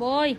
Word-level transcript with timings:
Voy. 0.00 0.38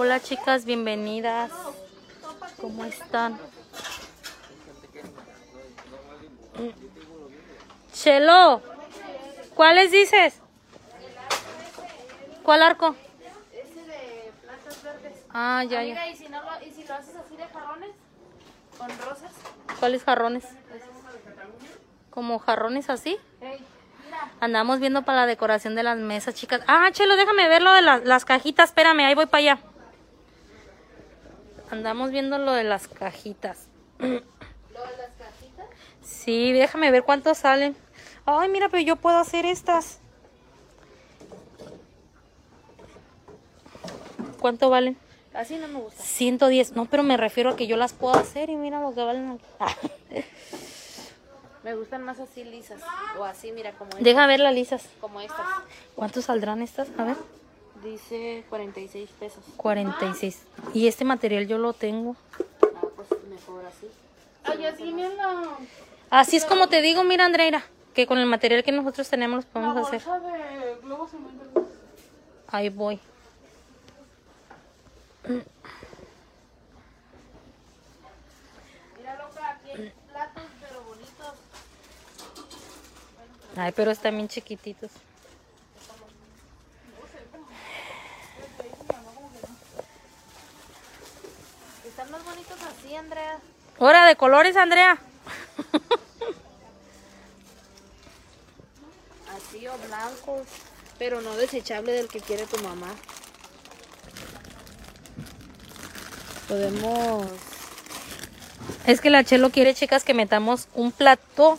Hola 0.00 0.20
chicas, 0.20 0.64
bienvenidas. 0.64 1.50
¿Cómo 2.60 2.84
están? 2.84 3.36
Chelo, 7.92 8.62
¿cuáles 9.56 9.90
dices? 9.90 10.40
¿Cuál 12.44 12.62
arco? 12.62 12.94
Ese 13.52 13.82
de 13.86 14.32
plantas 14.44 14.82
verdes. 14.84 15.12
Ah, 15.30 15.64
ya, 15.64 15.82
ya. 15.82 15.94
Mira, 15.94 16.08
y 16.08 16.16
si, 16.16 16.28
no 16.28 16.42
lo, 16.44 16.64
y 16.64 16.70
si 16.70 16.84
lo 16.84 16.94
haces 16.94 17.16
así 17.16 17.36
de 17.36 17.46
jarrones, 17.46 17.90
con 18.78 18.88
rosas. 19.00 19.32
¿Cuáles 19.80 20.04
jarrones? 20.04 20.44
¿Como 22.10 22.38
jarrones 22.38 22.88
así? 22.88 23.16
Andamos 24.38 24.78
viendo 24.78 25.02
para 25.02 25.22
la 25.22 25.26
decoración 25.26 25.74
de 25.74 25.82
las 25.82 25.98
mesas, 25.98 26.36
chicas. 26.36 26.60
Ah, 26.68 26.88
Chelo, 26.92 27.16
déjame 27.16 27.48
ver 27.48 27.62
lo 27.62 27.72
de 27.72 27.82
la- 27.82 27.98
las 27.98 28.24
cajitas. 28.24 28.70
Espérame, 28.70 29.00
ahí 29.00 29.16
voy 29.16 29.26
para 29.26 29.38
allá. 29.38 29.58
Andamos 31.70 32.10
viendo 32.10 32.38
lo 32.38 32.52
de 32.52 32.64
las 32.64 32.88
cajitas. 32.88 33.66
Lo 33.98 34.06
de 34.08 34.20
las 34.80 35.10
cajitas. 35.18 35.66
Sí, 36.02 36.52
déjame 36.52 36.90
ver 36.90 37.04
cuántos 37.04 37.38
salen. 37.38 37.76
Ay, 38.24 38.48
mira, 38.48 38.68
pero 38.68 38.82
yo 38.82 38.96
puedo 38.96 39.18
hacer 39.18 39.46
estas. 39.46 40.00
¿Cuánto 44.40 44.70
valen? 44.70 44.96
Así 45.34 45.56
no 45.56 45.68
me 45.68 45.80
gusta. 45.80 46.02
110. 46.02 46.72
No, 46.72 46.86
pero 46.86 47.02
me 47.02 47.16
refiero 47.16 47.50
a 47.50 47.56
que 47.56 47.66
yo 47.66 47.76
las 47.76 47.92
puedo 47.92 48.14
hacer 48.14 48.50
y 48.50 48.56
mira 48.56 48.80
lo 48.80 48.94
que 48.94 49.02
valen 49.02 49.30
aquí. 49.30 50.24
Me 51.64 51.74
gustan 51.74 52.02
más 52.02 52.18
así 52.20 52.44
lisas. 52.44 52.80
O 53.18 53.24
así, 53.24 53.52
mira, 53.52 53.72
como, 53.72 53.90
estas, 53.90 54.04
Deja 54.04 54.26
ver 54.26 54.40
las 54.40 54.54
lisas. 54.54 54.88
como 55.00 55.20
estas. 55.20 55.44
¿Cuántos 55.96 56.24
saldrán 56.24 56.62
estas? 56.62 56.88
A 56.96 57.04
ver. 57.04 57.16
Dice 57.82 58.44
46 58.48 59.10
pesos. 59.18 59.44
46. 59.56 60.42
Y 60.74 60.88
este 60.88 61.04
material 61.04 61.46
yo 61.46 61.58
lo 61.58 61.72
tengo. 61.72 62.16
Ah, 62.62 62.86
pues 62.96 63.08
mejor 63.28 63.64
así. 63.66 63.88
Ay, 64.44 64.64
así 64.66 64.92
me 64.92 65.08
la, 65.14 65.56
Así 66.10 66.36
es 66.36 66.44
como 66.44 66.68
te 66.68 66.80
digo, 66.80 67.04
mira, 67.04 67.26
Andreira, 67.26 67.62
que 67.94 68.06
con 68.06 68.18
el 68.18 68.26
material 68.26 68.64
que 68.64 68.72
nosotros 68.72 69.08
tenemos 69.08 69.36
los 69.36 69.44
podemos 69.46 69.76
hacer. 69.76 70.00
de 70.00 70.76
globos 70.82 71.10
Ahí 72.48 72.70
voy. 72.70 72.98
Mira, 78.96 79.16
loca, 79.18 79.50
aquí 79.50 79.70
hay 79.70 79.92
platos, 80.10 80.44
pero 80.60 80.82
bonitos. 80.82 81.34
Ay, 83.56 83.72
pero 83.76 83.90
están 83.90 84.16
bien 84.16 84.28
chiquititos. 84.28 84.90
Están 91.86 92.10
más 92.10 92.24
bonitos 92.24 92.56
así, 92.62 92.94
Andrea. 92.94 93.38
Hora 93.80 93.97
de 94.08 94.16
colores, 94.16 94.56
Andrea. 94.56 94.98
Así 99.36 99.66
o 99.66 99.72
blancos. 99.86 100.46
Pero 100.98 101.20
no 101.20 101.36
desechable 101.36 101.92
del 101.92 102.08
que 102.08 102.20
quiere 102.20 102.44
tu 102.46 102.58
mamá. 102.58 102.88
Podemos. 106.48 107.26
Es 108.86 109.00
que 109.00 109.10
la 109.10 109.22
Chelo 109.22 109.50
quiere, 109.50 109.74
chicas, 109.74 110.02
que 110.02 110.14
metamos 110.14 110.66
un 110.74 110.90
plato 110.92 111.58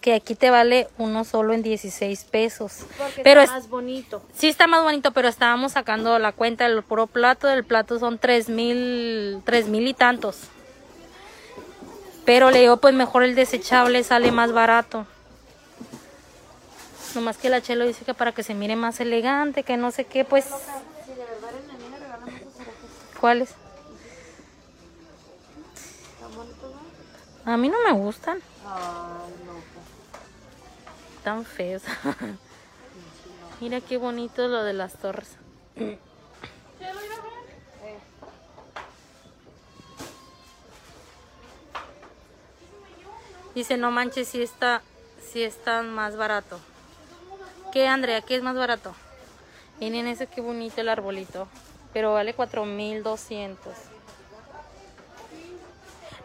que 0.00 0.14
aquí 0.14 0.34
te 0.34 0.50
vale 0.50 0.88
uno 0.98 1.24
solo 1.24 1.52
en 1.52 1.62
16 1.62 2.24
pesos. 2.24 2.78
Porque 2.98 3.22
Pero 3.22 3.40
está 3.42 3.56
es- 3.56 3.62
más 3.64 3.70
bonito. 3.70 4.22
Sí 4.34 4.48
está 4.48 4.66
más 4.66 4.82
bonito, 4.82 5.12
pero 5.12 5.28
estábamos 5.28 5.72
sacando 5.72 6.18
la 6.18 6.32
cuenta 6.32 6.68
del 6.68 6.82
puro 6.82 7.06
plato. 7.06 7.48
El 7.50 7.64
plato 7.64 7.98
son 7.98 8.18
tres 8.18 8.48
mil, 8.48 9.42
tres 9.44 9.68
mil 9.68 9.86
y 9.86 9.94
tantos. 9.94 10.38
Pero 12.24 12.50
le 12.50 12.60
digo, 12.60 12.76
pues 12.76 12.94
mejor 12.94 13.24
el 13.24 13.34
desechable 13.34 14.04
sale 14.04 14.30
más 14.30 14.52
barato. 14.52 15.06
Nomás 17.14 17.36
que 17.36 17.50
la 17.50 17.60
Chelo 17.60 17.84
dice 17.86 18.04
que 18.04 18.14
para 18.14 18.32
que 18.32 18.42
se 18.42 18.54
mire 18.54 18.76
más 18.76 19.00
elegante, 19.00 19.64
que 19.64 19.76
no 19.76 19.90
sé 19.90 20.04
qué, 20.04 20.24
pues... 20.24 20.46
¿Cuáles? 23.20 23.54
A 27.44 27.56
mí 27.56 27.68
no 27.68 27.76
me 27.84 27.92
gustan. 27.92 28.38
Tan 31.24 31.44
feos. 31.44 31.82
Mira 33.60 33.80
qué 33.80 33.96
bonito 33.96 34.48
lo 34.48 34.64
de 34.64 34.72
las 34.72 34.94
torres. 34.94 35.36
Dice, 43.54 43.76
no 43.76 43.90
manches, 43.90 44.28
si 44.28 44.42
está, 44.42 44.82
si 45.30 45.42
está 45.42 45.82
más 45.82 46.16
barato. 46.16 46.58
¿Qué, 47.72 47.86
Andrea? 47.86 48.22
¿Qué 48.22 48.36
es 48.36 48.42
más 48.42 48.56
barato? 48.56 48.94
Miren 49.80 50.06
ese 50.06 50.26
qué 50.26 50.40
bonito 50.40 50.80
el 50.80 50.88
arbolito. 50.88 51.48
Pero 51.92 52.14
vale 52.14 52.34
4200. 52.34 53.74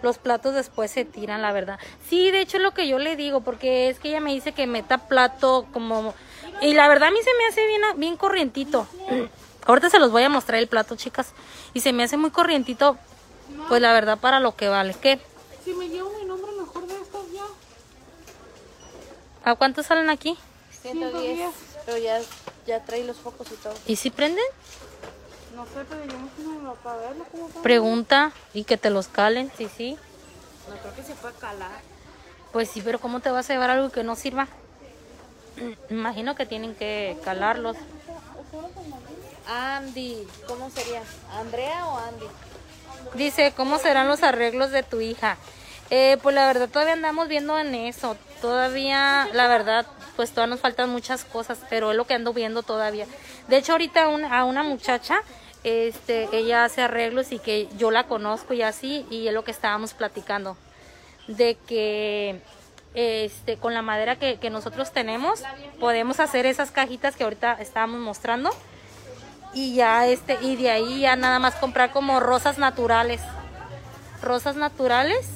Los 0.01 0.17
platos 0.17 0.53
después 0.53 0.91
se 0.91 1.05
tiran, 1.05 1.41
la 1.41 1.51
verdad. 1.51 1.79
Sí, 2.07 2.31
de 2.31 2.41
hecho 2.41 2.57
es 2.57 2.63
lo 2.63 2.73
que 2.73 2.87
yo 2.87 2.99
le 2.99 3.16
digo, 3.16 3.41
porque 3.41 3.89
es 3.89 3.99
que 3.99 4.09
ella 4.09 4.21
me 4.21 4.33
dice 4.33 4.53
que 4.53 4.67
meta 4.67 4.97
plato 5.07 5.66
como... 5.73 6.13
Y 6.61 6.73
la 6.73 6.87
verdad 6.87 7.09
a 7.09 7.11
mí 7.11 7.19
se 7.23 7.33
me 7.37 7.45
hace 7.47 7.66
bien, 7.67 7.81
bien 7.97 8.17
corrientito. 8.17 8.87
Ahorita 9.66 9.89
se 9.89 9.99
los 9.99 10.11
voy 10.11 10.23
a 10.23 10.29
mostrar 10.29 10.59
el 10.59 10.67
plato, 10.67 10.95
chicas. 10.95 11.33
Y 11.73 11.81
se 11.81 11.91
me 11.91 12.03
hace 12.03 12.16
muy 12.16 12.31
corrientito, 12.31 12.97
pues 13.67 13.81
la 13.81 13.91
verdad 13.91 14.17
para 14.17 14.39
lo 14.39 14.55
que 14.55 14.69
vale. 14.69 14.93
¿Qué? 14.93 15.19
Si 15.66 15.73
me 15.73 15.89
llevo 15.89 16.09
nombre 16.27 16.51
mejor 16.51 16.85
de 16.87 17.01
estos 17.01 17.31
ya. 17.31 17.43
¿A 19.47 19.56
cuánto 19.56 19.81
salen 19.81 20.09
aquí? 20.09 20.38
110. 20.81 21.52
Pero 21.85 21.97
ya, 21.97 22.19
ya 22.66 22.84
trae 22.84 23.06
los 23.06 23.16
focos 23.16 23.47
y 23.50 23.56
todo. 23.56 23.74
¿Y 23.85 23.96
si 23.96 24.09
prenden? 24.09 24.44
No 25.56 25.63
sé, 25.63 25.85
pero 25.88 26.03
yo 26.03 26.19
no 26.44 26.59
me 26.59 26.75
para 26.84 26.97
verlo 26.97 27.25
cómo. 27.31 27.47
Pregunta 27.63 28.34
y 28.53 28.66
que 28.66 28.75
te 28.75 28.90
los 28.90 29.08
calen. 29.08 29.50
Sí, 29.58 29.69
sí. 29.74 29.97
No 30.68 30.75
creo 30.75 30.94
que 30.94 31.02
se 31.02 31.13
pueda 31.13 31.34
calar. 31.35 31.80
Pues 32.52 32.69
sí, 32.69 32.81
pero 32.84 33.00
¿cómo 33.00 33.22
te 33.22 33.31
vas 33.31 33.50
a 33.50 33.53
llevar 33.53 33.69
algo 33.69 33.90
que 33.90 34.03
no 34.03 34.18
sirva? 34.18 34.50
Imagino 35.90 36.35
que 36.35 36.46
tienen 36.46 36.75
que 36.75 37.18
calarlos. 37.24 37.78
Andy, 39.47 40.28
¿cómo 40.46 40.69
sería? 40.72 41.03
¿Andrea 41.40 41.88
o 41.88 41.97
Andy? 41.97 42.25
Dice, 43.14 43.53
¿cómo 43.55 43.79
serán 43.79 44.09
los 44.09 44.23
arreglos 44.23 44.72
de 44.72 44.84
tu 44.84 45.00
hija? 45.00 45.38
Eh, 45.90 46.17
pues 46.22 46.35
la 46.35 46.47
verdad 46.47 46.67
todavía 46.67 46.91
andamos 46.91 47.29
viendo 47.29 47.58
en 47.58 47.73
eso. 47.76 48.17
Todavía, 48.41 49.28
la 49.34 49.47
verdad, 49.47 49.85
pues 50.16 50.31
todavía 50.31 50.55
nos 50.55 50.61
faltan 50.61 50.89
muchas 50.89 51.25
cosas, 51.25 51.59
pero 51.69 51.91
es 51.91 51.97
lo 51.97 52.05
que 52.05 52.13
ando 52.13 52.34
viendo 52.34 52.63
todavía. 52.63 53.05
De 53.47 53.57
hecho, 53.57 53.72
ahorita 53.73 54.03
a 54.03 54.43
una 54.43 54.63
muchacha, 54.63 55.22
este, 55.63 56.29
ella 56.31 56.63
hace 56.63 56.81
arreglos 56.81 57.31
y 57.31 57.39
que 57.39 57.67
yo 57.78 57.91
la 57.91 58.05
conozco 58.05 58.53
y 58.53 58.61
así, 58.61 59.05
y 59.09 59.28
es 59.28 59.34
lo 59.34 59.43
que 59.43 59.51
estábamos 59.51 59.93
platicando. 59.93 60.55
De 61.28 61.57
que 61.67 62.41
este, 62.93 63.57
con 63.57 63.73
la 63.73 63.81
madera 63.81 64.17
que, 64.17 64.37
que 64.40 64.49
nosotros 64.49 64.91
tenemos, 64.91 65.43
podemos 65.79 66.19
hacer 66.19 66.45
esas 66.45 66.72
cajitas 66.72 67.16
que 67.16 67.23
ahorita 67.23 67.53
estábamos 67.59 67.99
mostrando. 67.99 68.49
Y 69.53 69.75
ya 69.75 70.07
este, 70.07 70.37
y 70.41 70.55
de 70.55 70.72
ahí 70.72 71.01
ya 71.01 71.16
nada 71.16 71.40
más 71.40 71.55
comprar 71.55 71.91
como 71.91 72.19
rosas 72.19 72.57
naturales. 72.57 73.22
Rosas 74.22 74.55
naturales 74.55 75.28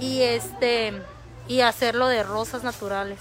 y 0.00 0.22
este 0.22 0.94
y 1.48 1.60
hacerlo 1.60 2.08
de 2.08 2.22
rosas 2.22 2.62
naturales. 2.62 3.18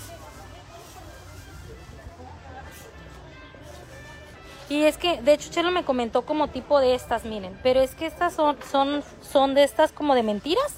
Y 4.70 4.84
es 4.84 4.98
que, 4.98 5.20
de 5.22 5.34
hecho, 5.34 5.50
Chelo 5.50 5.72
me 5.72 5.84
comentó 5.84 6.22
como 6.22 6.48
tipo 6.48 6.80
de 6.80 6.94
estas, 6.94 7.26
miren, 7.26 7.58
pero 7.64 7.82
es 7.82 7.96
que 7.96 8.06
estas 8.06 8.34
son, 8.34 8.56
son, 8.72 9.04
son 9.22 9.56
de 9.56 9.64
estas 9.64 9.92
como 9.92 10.14
de 10.14 10.22
mentiras 10.22 10.76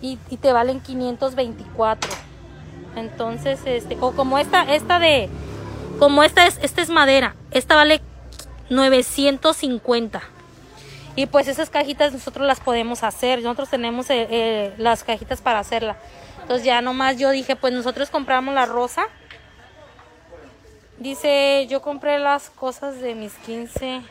y, 0.00 0.16
te 0.16 0.52
valen 0.52 0.80
524. 0.80 2.10
Entonces, 2.96 3.60
este, 3.66 3.98
o 4.00 4.12
como 4.12 4.38
esta, 4.38 4.62
esta 4.74 4.98
de, 4.98 5.28
Como 5.98 6.22
esta 6.22 6.46
es, 6.46 6.58
esta 6.62 6.80
es 6.80 6.88
madera. 6.88 7.36
Esta 7.50 7.74
vale 7.74 8.00
950. 8.70 10.22
Y 11.16 11.26
pues 11.26 11.48
esas 11.48 11.68
cajitas 11.68 12.12
nosotros 12.12 12.46
las 12.46 12.60
podemos 12.60 13.02
hacer. 13.02 13.42
Nosotros 13.42 13.68
tenemos 13.68 14.08
eh, 14.08 14.26
eh, 14.30 14.74
las 14.78 15.04
cajitas 15.04 15.42
para 15.42 15.58
hacerla. 15.58 15.96
Entonces 16.50 16.66
ya 16.66 16.82
nomás 16.82 17.16
yo 17.16 17.30
dije, 17.30 17.54
pues 17.54 17.72
nosotros 17.72 18.10
compramos 18.10 18.52
la 18.52 18.66
rosa. 18.66 19.06
Dice, 20.98 21.68
yo 21.70 21.80
compré 21.80 22.18
las 22.18 22.50
cosas 22.50 23.00
de 23.00 23.14
mis 23.14 23.34
15. 23.34 24.02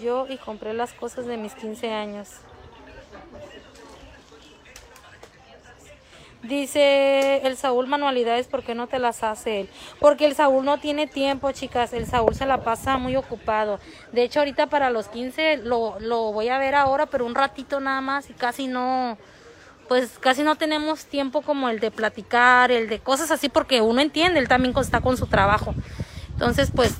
Yo 0.00 0.26
y 0.30 0.38
compré 0.38 0.72
las 0.72 0.94
cosas 0.94 1.26
de 1.26 1.36
mis 1.36 1.52
15 1.52 1.92
años. 1.92 2.30
Dice 6.42 7.46
el 7.46 7.58
Saúl 7.58 7.86
manualidades, 7.86 8.46
¿por 8.46 8.62
qué 8.62 8.74
no 8.74 8.86
te 8.86 8.98
las 8.98 9.22
hace 9.22 9.60
él? 9.60 9.68
Porque 10.00 10.24
el 10.24 10.34
Saúl 10.34 10.64
no 10.64 10.78
tiene 10.78 11.06
tiempo, 11.06 11.52
chicas. 11.52 11.92
El 11.92 12.06
Saúl 12.06 12.34
se 12.34 12.46
la 12.46 12.64
pasa 12.64 12.96
muy 12.96 13.14
ocupado. 13.14 13.78
De 14.12 14.22
hecho, 14.22 14.38
ahorita 14.38 14.68
para 14.68 14.88
los 14.88 15.08
15 15.08 15.58
lo, 15.58 16.00
lo 16.00 16.32
voy 16.32 16.48
a 16.48 16.56
ver 16.56 16.74
ahora, 16.74 17.04
pero 17.04 17.26
un 17.26 17.34
ratito 17.34 17.78
nada 17.78 18.00
más 18.00 18.30
y 18.30 18.32
casi 18.32 18.68
no, 18.68 19.18
pues 19.92 20.12
casi 20.18 20.42
no 20.42 20.56
tenemos 20.56 21.04
tiempo 21.04 21.42
como 21.42 21.68
el 21.68 21.78
de 21.78 21.90
platicar, 21.90 22.72
el 22.72 22.88
de 22.88 22.98
cosas 22.98 23.30
así, 23.30 23.50
porque 23.50 23.82
uno 23.82 24.00
entiende, 24.00 24.38
él 24.38 24.48
también 24.48 24.74
está 24.78 25.02
con 25.02 25.18
su 25.18 25.26
trabajo. 25.26 25.74
Entonces, 26.30 26.70
pues 26.74 26.94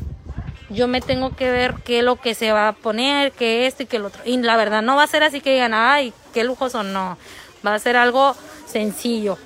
yo 0.68 0.88
me 0.88 1.00
tengo 1.00 1.34
que 1.34 1.50
ver 1.50 1.76
qué 1.86 2.00
es 2.00 2.04
lo 2.04 2.16
que 2.16 2.34
se 2.34 2.52
va 2.52 2.68
a 2.68 2.72
poner, 2.74 3.32
qué 3.32 3.66
esto 3.66 3.82
y 3.82 3.86
qué 3.86 3.98
lo 3.98 4.08
otro. 4.08 4.20
Y 4.26 4.36
la 4.36 4.58
verdad 4.58 4.82
no 4.82 4.94
va 4.94 5.04
a 5.04 5.06
ser 5.06 5.22
así 5.22 5.40
que 5.40 5.54
digan, 5.54 5.72
ay, 5.72 6.12
qué 6.34 6.44
lujoso, 6.44 6.82
no. 6.82 7.16
Va 7.66 7.72
a 7.72 7.78
ser 7.78 7.96
algo 7.96 8.36
sencillo. 8.66 9.38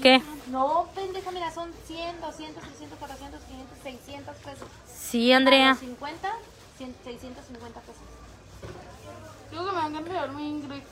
¿Qué? 0.00 0.22
No, 0.52 0.86
pendeja, 0.94 1.32
mira, 1.32 1.50
son 1.52 1.68
100, 1.88 2.20
200, 2.20 2.62
300, 2.62 2.96
400, 2.96 3.40
500, 3.42 3.78
600 3.82 4.36
pesos. 4.36 4.68
Sí, 4.86 5.32
Andrea. 5.32 5.70
A 5.70 5.70
los 5.70 5.80
50, 5.80 6.32
100, 6.78 6.94
650 7.02 7.80
pesos. 7.80 8.23
Digo 9.50 9.64
que 9.64 9.70
me 9.70 9.76
van 9.76 9.94
a 9.94 9.98
enviar 9.98 10.30
mi 10.32 10.48
Ingrid. 10.50 10.82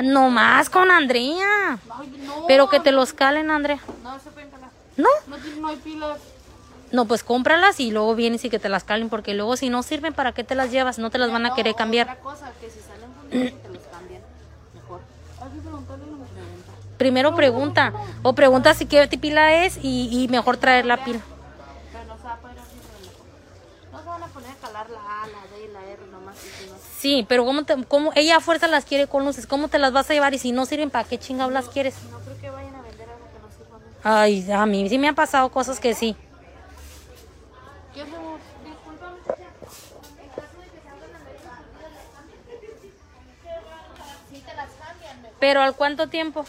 No 0.00 0.30
más 0.30 0.68
con 0.70 0.90
Andrea. 0.90 1.78
Ay, 1.90 2.22
no. 2.26 2.46
Pero 2.48 2.68
que 2.68 2.80
te 2.80 2.92
los 2.92 3.12
calen, 3.12 3.50
Andrea. 3.50 3.78
No 4.02 4.18
se 4.18 4.30
pueden 4.30 4.50
calar. 4.50 4.70
¿No? 4.96 5.08
No, 5.26 5.36
tiene- 5.36 5.60
no 5.60 5.68
hay 5.68 5.76
pilas. 5.76 6.18
No, 6.90 7.06
pues 7.06 7.22
cómpralas 7.24 7.80
y 7.80 7.90
luego 7.90 8.14
vienes 8.14 8.44
y 8.44 8.50
que 8.50 8.58
te 8.58 8.68
las 8.68 8.84
calen, 8.84 9.08
porque 9.08 9.32
luego 9.34 9.56
si 9.56 9.70
no 9.70 9.82
sirven, 9.82 10.12
¿para 10.12 10.32
qué 10.32 10.44
te 10.44 10.54
las 10.54 10.70
llevas? 10.70 10.98
No 10.98 11.10
te 11.10 11.16
las 11.18 11.32
van 11.32 11.46
a 11.46 11.50
No, 11.50 11.54
querer 11.54 11.74
cambiar. 11.74 12.06
Otra 12.08 12.20
cosa, 12.20 12.52
que 12.60 12.68
si 12.68 12.80
salen 12.80 13.10
fundidos 13.14 13.62
te 13.62 13.68
los 13.70 13.82
cambian. 13.90 14.20
Mejor. 14.74 15.00
Hay 15.40 15.48
que 15.50 15.60
preguntarle 15.60 16.04
a 16.04 16.06
la 16.08 16.12
mujer. 16.12 16.32
Primero 16.98 17.34
pregunta, 17.34 17.92
o 18.22 18.34
pregunta 18.34 18.74
si 18.74 18.84
qué 18.86 19.08
pila 19.08 19.64
es 19.64 19.78
y, 19.82 20.08
y 20.22 20.28
mejor 20.28 20.56
traer 20.58 20.84
la 20.84 21.02
pila. 21.02 21.20
Pero 21.92 22.04
no 22.04 22.16
se 22.18 22.24
va 22.24 22.32
a 22.34 22.36
poder 22.36 22.58
así 22.58 22.76
de 22.76 23.06
la 23.06 23.92
No 23.92 23.98
se 24.02 24.06
van 24.08 24.22
a 24.22 24.26
poner 24.26 24.50
a 24.50 24.54
calar 24.66 24.90
la 24.90 24.98
A, 25.22 25.26
la 25.28 25.56
D 25.56 25.64
y 25.68 25.72
la 25.72 25.84
R 25.86 26.06
nomás. 26.12 26.36
Y 26.44 26.48
si 26.64 26.70
no, 26.70 26.76
Sí, 27.02 27.26
pero 27.28 27.44
¿cómo, 27.44 27.64
te, 27.64 27.74
cómo 27.86 28.12
ella 28.14 28.36
a 28.36 28.40
fuerza 28.40 28.68
las 28.68 28.84
quiere 28.84 29.08
con 29.08 29.24
luces? 29.24 29.48
¿Cómo 29.48 29.66
te 29.66 29.80
las 29.80 29.92
vas 29.92 30.08
a 30.08 30.14
llevar 30.14 30.34
y 30.34 30.38
si 30.38 30.52
no 30.52 30.66
sirven, 30.66 30.88
¿para 30.88 31.02
qué 31.02 31.18
chingados 31.18 31.52
las 31.52 31.68
quieres? 31.68 31.96
no 32.08 32.20
creo 32.20 32.40
que 32.40 32.48
vayan 32.48 32.76
a 32.76 32.80
vender 32.82 33.08
algo 33.08 33.26
que 33.26 33.40
no 33.40 33.48
sirva. 33.50 34.20
Ay, 34.22 34.52
a 34.52 34.64
mí 34.66 34.88
sí 34.88 34.98
me 34.98 35.08
han 35.08 35.16
pasado 35.16 35.50
cosas 35.50 35.80
que 35.80 35.96
sí. 35.96 36.14
Mejor. 37.96 38.38
Pero 45.40 45.60
¿al 45.60 45.74
cuánto 45.74 46.08
tiempo? 46.08 46.44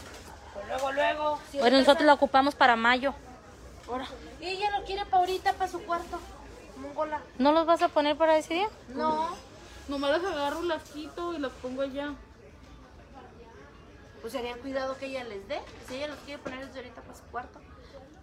Pues 0.54 0.66
luego, 0.68 0.92
luego. 0.92 1.38
Si 1.50 1.58
Bueno, 1.58 1.78
nosotros 1.78 2.06
la 2.06 2.14
ocupamos 2.14 2.54
para 2.54 2.76
mayo. 2.76 3.12
ahora. 3.88 4.06
Y 4.40 4.46
ella 4.46 4.70
lo 4.78 4.84
quiere 4.84 5.04
para 5.04 5.18
ahorita, 5.18 5.52
para 5.54 5.68
su 5.68 5.82
cuarto. 5.82 6.20
Mongola. 6.76 7.18
¿No 7.38 7.50
los 7.50 7.66
vas 7.66 7.82
a 7.82 7.88
poner 7.88 8.16
para 8.16 8.38
ese 8.38 8.54
día? 8.54 8.68
No. 8.90 9.30
Nomás 9.88 10.22
las 10.22 10.24
agarro, 10.24 10.62
las 10.62 10.82
quito 10.84 11.34
y 11.34 11.38
las 11.38 11.52
pongo 11.52 11.82
allá. 11.82 12.14
Pues 14.20 14.32
serían 14.32 14.58
cuidado 14.60 14.96
que 14.96 15.06
ella 15.06 15.24
les 15.24 15.46
dé. 15.46 15.60
Si 15.86 15.96
ella 15.96 16.08
los 16.08 16.18
quiere 16.20 16.42
poner 16.42 16.66
desde 16.66 16.78
ahorita 16.78 17.02
para 17.02 17.14
su 17.14 17.24
cuarto. 17.24 17.60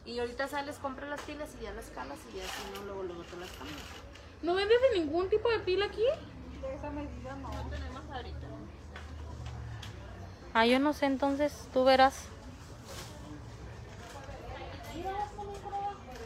Y 0.05 0.17
ahorita 0.19 0.47
sales, 0.47 0.77
compra 0.77 1.07
las 1.07 1.21
pilas 1.21 1.49
y 1.59 1.63
ya 1.63 1.71
las 1.73 1.85
calas 1.91 2.17
y 2.33 2.37
ya 2.37 2.43
si 2.43 2.79
no, 2.79 2.85
luego, 2.85 3.03
luego 3.03 3.23
te 3.23 3.37
las 3.37 3.51
cambias. 3.51 3.77
¿No 4.41 4.55
vendes 4.55 4.77
de 4.81 4.99
ningún 4.99 5.29
tipo 5.29 5.49
de 5.49 5.59
pila 5.59 5.85
aquí? 5.85 6.03
Ah, 10.53 10.65
yo 10.65 10.79
no 10.79 10.93
sé, 10.93 11.05
entonces 11.05 11.67
tú 11.71 11.83
verás. 11.83 12.25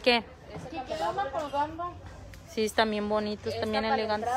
¿Qué? 0.04 0.24
Sí, 0.72 0.80
quedan 0.88 1.16
colgando. 1.32 1.94
Sí, 2.50 2.64
están 2.64 2.92
bien 2.92 3.10
bonitos, 3.10 3.54
también 3.60 3.84
Para 3.84 3.98
la 3.98 4.02
elegantes. 4.02 4.30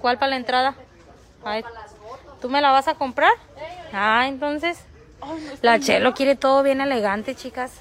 ¿Cuál 0.00 0.18
para 0.18 0.30
la 0.30 0.36
entrada? 0.36 0.74
Ay, 1.44 1.64
¿Tú 2.40 2.48
me 2.48 2.60
la 2.60 2.70
vas 2.70 2.88
a 2.88 2.94
comprar? 2.94 3.32
Ah, 3.92 4.26
entonces. 4.26 4.78
La 5.62 5.78
Chelo 5.78 6.14
quiere 6.14 6.36
todo 6.36 6.62
bien 6.62 6.80
elegante, 6.80 7.34
chicas. 7.34 7.72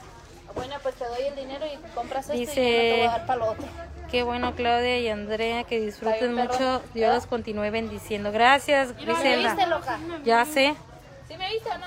Bueno, 0.55 0.75
pues 0.83 0.95
te 0.95 1.05
doy 1.05 1.21
el 1.27 1.35
dinero 1.35 1.65
y 1.65 1.77
compras 1.93 2.25
esto 2.25 2.37
Dice- 2.37 2.61
y 2.61 2.65
yo 2.65 2.77
no 2.77 2.81
te 2.83 2.97
voy 2.97 3.07
a 3.07 3.11
dar 3.11 3.25
para 3.25 3.39
lo 3.39 3.45
otro. 3.51 3.67
Qué 4.11 4.23
bueno, 4.23 4.55
Claudia 4.55 4.99
y 4.99 5.07
Andrea, 5.07 5.63
que 5.63 5.79
disfruten 5.79 6.33
mucho. 6.33 6.81
Dios 6.93 7.13
los 7.13 7.25
continúe 7.27 7.69
bendiciendo. 7.71 8.31
Gracias, 8.31 8.89
¿Me 8.95 9.05
Griselda. 9.05 9.53
viste, 9.53 9.69
loca? 9.69 9.99
Ya 10.25 10.43
sé. 10.45 10.75
¿Sí 11.27 11.37
me 11.37 11.47
viste 11.51 11.69
o 11.69 11.77
no? 11.77 11.85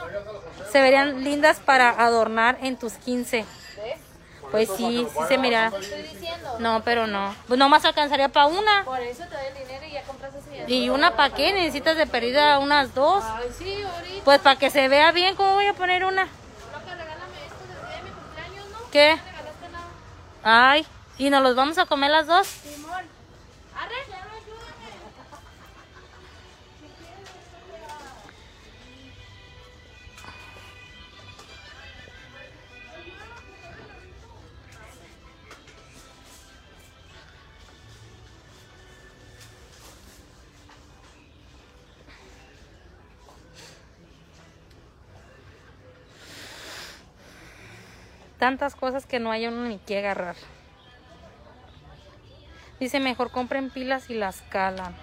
Se 0.71 0.81
verían 0.81 1.25
lindas 1.25 1.59
para 1.59 1.91
adornar 1.91 2.59
en 2.63 2.77
tus 2.77 2.93
15. 2.95 3.45
Pues 4.53 4.69
sí, 4.77 5.07
sí 5.13 5.19
se 5.27 5.39
mira. 5.39 5.73
No, 6.61 6.83
pero 6.85 7.09
no. 7.09 7.35
Pues 7.49 7.59
nomás 7.59 7.85
alcanzaría 7.85 8.29
para 8.29 8.47
una. 8.47 8.85
Por 8.85 9.01
eso 9.01 9.25
te 9.25 9.35
doy 9.35 9.47
el 9.47 9.55
dinero 9.67 9.87
y 9.87 9.93
ya 9.93 10.03
compras 10.03 10.33
eso 10.35 10.47
y 10.53 10.59
ya. 10.59 10.69
¿Y 10.69 10.91
una 10.91 11.17
para 11.17 11.35
qué? 11.35 11.53
Necesitas 11.53 11.97
de 11.97 12.07
perdida 12.07 12.59
unas 12.61 12.95
dos. 12.95 13.25
Ay, 13.25 13.49
sí, 13.59 13.83
ahorita. 13.83 14.25
Pues 14.25 14.39
para 14.41 14.57
que 14.57 14.71
se 14.71 14.87
vea 14.89 15.11
bien, 15.11 15.35
¿cómo 15.35 15.55
voy 15.55 15.67
a 15.67 15.75
poner 15.75 16.05
una? 16.05 16.25
Loca, 16.25 16.95
regálame 16.95 17.47
esto 17.47 17.65
desde 17.67 17.87
día 17.89 17.97
de 17.97 18.03
mi 18.03 18.11
cumpleaños, 18.11 18.67
¿no? 18.71 18.91
¿Qué? 18.93 19.17
No 19.17 19.17
me 19.17 19.31
regalaste 19.33 19.69
nada. 19.73 20.71
Ay, 20.71 20.87
¿y 21.19 21.31
nos 21.31 21.43
los 21.43 21.57
vamos 21.57 21.79
a 21.79 21.87
comer 21.87 22.11
las 22.11 22.27
dos? 22.27 22.47
Simón. 22.47 23.03
Tantas 48.43 48.75
cosas 48.75 49.07
que 49.07 49.21
no 49.21 49.31
hay 49.31 49.47
uno 49.47 49.69
ni 49.69 49.79
que 49.79 49.99
agarrar. 49.99 50.35
Dice, 52.81 52.99
mejor 52.99 53.31
compren 53.31 53.71
pilas 53.71 54.11
y 54.11 54.15
las 54.15 54.43
calan. 54.49 54.97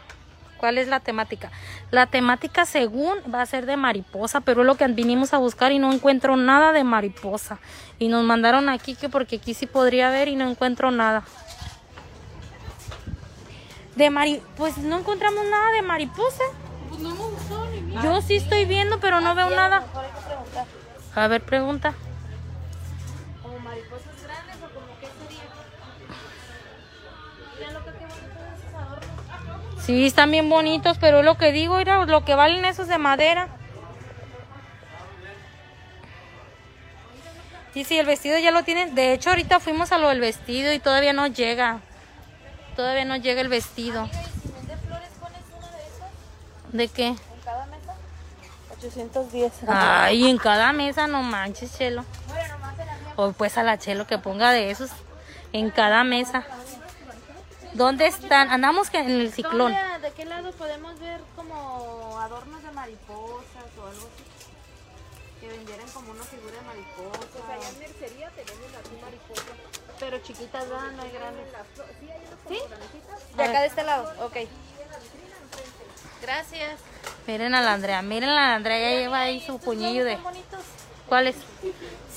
¿Cuál 0.57 0.77
es 0.77 0.89
la 0.89 0.99
temática? 0.99 1.49
La 1.89 2.07
temática 2.07 2.65
según 2.65 3.15
va 3.33 3.41
a 3.41 3.45
ser 3.45 3.65
de 3.65 3.77
mariposa, 3.77 4.41
pero 4.41 4.63
es 4.63 4.67
lo 4.67 4.75
que 4.75 4.85
vinimos 4.87 5.33
a 5.33 5.37
buscar 5.37 5.71
y 5.71 5.79
no 5.79 5.93
encuentro 5.93 6.35
nada 6.35 6.73
de 6.73 6.83
mariposa. 6.83 7.59
Y 7.97 8.09
nos 8.09 8.25
mandaron 8.25 8.67
aquí 8.67 8.95
que 8.95 9.07
porque 9.07 9.37
aquí 9.37 9.53
sí 9.53 9.67
podría 9.67 10.09
haber 10.09 10.27
y 10.27 10.35
no 10.35 10.49
encuentro 10.49 10.91
nada. 10.91 11.23
De 13.95 14.09
mari 14.09 14.41
pues 14.57 14.77
no 14.79 14.99
encontramos 14.99 15.45
nada 15.49 15.71
de 15.71 15.81
mariposa. 15.81 16.43
Pues 16.89 16.99
no 16.99 17.11
hemos 17.11 17.31
buscado 17.31 17.69
ni 17.69 18.03
Yo 18.03 18.21
sí 18.21 18.35
estoy 18.35 18.65
viendo, 18.65 18.99
pero 18.99 19.21
no 19.21 19.33
veo 19.33 19.49
nada. 19.49 19.85
A 21.15 21.27
ver, 21.29 21.41
pregunta. 21.41 21.95
¿Como 23.79 23.91
mariposas 23.91 24.23
grandes 24.23 24.55
o 24.57 24.73
como 24.73 24.87
qué 24.99 25.07
sería? 25.21 25.43
Mira, 27.57 27.71
loca, 27.71 27.91
qué 27.93 28.05
bonitos 28.05 28.59
esos 28.59 28.73
adornos. 28.75 29.83
Sí, 29.85 30.05
están 30.05 30.31
bien 30.31 30.49
bonitos, 30.49 30.97
pero 30.99 31.19
es 31.19 31.25
lo 31.25 31.37
que 31.37 31.51
digo, 31.51 31.79
era 31.79 32.05
lo 32.05 32.25
que 32.25 32.35
valen 32.35 32.65
esos 32.65 32.87
de 32.87 32.97
madera. 32.97 33.47
Sí, 37.73 37.83
sí, 37.83 37.97
el 37.99 38.05
vestido 38.05 38.37
ya 38.39 38.51
lo 38.51 38.63
tienen. 38.63 38.95
De 38.95 39.13
hecho, 39.13 39.29
ahorita 39.29 39.59
fuimos 39.59 39.91
a 39.91 39.97
lo 39.99 40.09
del 40.09 40.19
vestido 40.19 40.73
y 40.73 40.79
todavía 40.79 41.13
no 41.13 41.27
llega. 41.27 41.79
Todavía 42.75 43.05
no 43.05 43.15
llega 43.15 43.41
el 43.41 43.47
vestido. 43.49 44.03
Mira, 44.07 44.21
y 44.21 44.39
si 44.41 44.51
vende 44.51 44.77
flores, 44.77 45.09
pones 45.19 45.41
uno 45.55 45.67
de 45.67 45.77
esos 45.83 46.73
¿De 46.73 46.87
qué? 46.87 47.07
en 47.07 47.17
cada 47.43 47.65
mesa. 47.67 47.95
810. 48.77 49.53
Ay, 49.67 50.27
en 50.27 50.37
cada 50.37 50.73
mesa, 50.73 51.07
no 51.07 51.21
manches, 51.21 51.77
Chelo. 51.77 52.03
O 53.21 53.33
pues 53.33 53.57
a 53.57 53.63
la 53.63 53.77
Chelo 53.77 54.07
que 54.07 54.17
ponga 54.17 54.51
de 54.51 54.71
esos 54.71 54.91
en 55.51 55.71
cada 55.71 56.05
mesa. 56.05 56.45
¿Dónde 57.73 58.07
están? 58.07 58.49
Andamos 58.49 58.89
que 58.89 58.99
en 58.99 59.09
el 59.09 59.33
ciclón. 59.33 59.73
¿Dónde, 59.73 60.07
¿De 60.07 60.13
qué 60.13 60.23
lado 60.23 60.53
podemos 60.53 60.97
ver 61.01 61.19
como 61.35 62.17
adornos 62.17 62.63
de 62.63 62.71
mariposas 62.71 63.65
o 63.77 63.87
algo 63.87 64.07
así? 64.07 64.23
Que 65.41 65.49
vendieran 65.49 65.89
como 65.89 66.11
una 66.11 66.23
figura 66.23 66.53
de 66.53 66.61
mariposa. 66.61 67.19
Pues 67.33 67.43
allá 67.43 67.69
en 67.69 67.79
mercería 67.79 68.29
te 68.29 68.43
venden 68.45 68.71
así 68.79 69.01
mariposa. 69.01 69.43
Pero 69.99 70.19
chiquitas, 70.19 70.69
¿verdad? 70.69 70.91
No 70.95 71.03
hay 71.03 71.11
grandes. 71.11 71.45
¿Sí? 72.47 72.59
De 73.35 73.43
acá 73.43 73.59
de 73.59 73.67
este 73.67 73.83
lado, 73.83 74.13
ok. 74.25 74.37
Gracias. 76.21 76.79
Miren 77.27 77.53
a 77.53 77.61
la 77.61 77.73
Andrea, 77.73 78.01
miren 78.01 78.29
a 78.29 78.35
la 78.35 78.55
Andrea, 78.55 78.79
ya 78.79 78.97
lleva 78.97 79.19
ahí 79.19 79.41
su 79.41 79.59
puñillo 79.59 80.05
de... 80.05 80.17
¿Cuáles? 81.09 81.35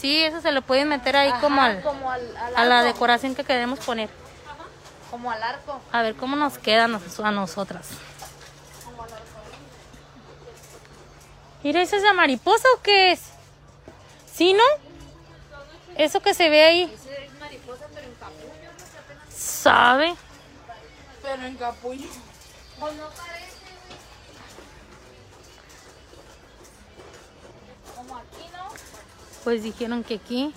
Sí, 0.02 0.23
eso 0.23 0.40
se 0.42 0.50
lo 0.52 0.61
pueden 0.62 0.88
meter 0.88 1.16
ahí 1.16 1.32
como, 1.40 1.62
al, 1.62 1.80
como 1.80 2.11
al, 2.11 2.37
al 2.37 2.56
a 2.56 2.64
la 2.66 2.78
arco. 2.80 2.92
decoración 2.92 3.35
que 3.37 3.44
queremos 3.44 3.78
poner. 3.78 4.11
Como 5.12 5.30
al 5.30 5.40
arco. 5.42 5.80
A 5.92 6.02
ver 6.02 6.16
cómo 6.16 6.35
nos 6.37 6.59
queda 6.59 6.85
a 6.85 6.88
nos- 6.88 7.21
a 7.21 7.30
nosotras. 7.30 7.87
Mira, 11.62 11.80
¿eso 11.82 11.94
es 11.97 12.02
la 12.02 12.12
mariposa 12.12 12.66
o 12.76 12.82
qué 12.82 13.12
es? 13.12 13.21
¿Sí, 14.35 14.52
no? 14.52 14.64
Eso 15.97 16.21
que 16.21 16.35
se 16.35 16.49
ve 16.49 16.64
ahí. 16.64 16.82
Es 16.92 17.38
mariposa, 17.38 17.87
pero 17.94 18.06
en 18.09 18.14
capullo. 18.14 18.52
¿Sabe? 19.30 20.14
Pero 21.23 21.44
en 21.44 21.56
capullo. 21.56 22.09
Pues 22.80 22.94
no 22.97 23.04
parece. 23.11 23.41
Como 29.42 29.54
aquí, 29.54 29.62
¿no? 29.62 29.62
Pues 29.62 29.62
dijeron 29.62 30.04
que 30.04 30.14
aquí. 30.14 30.54